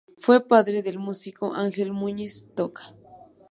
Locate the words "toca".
2.55-2.95